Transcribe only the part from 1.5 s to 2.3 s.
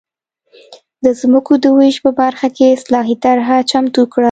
د وېش په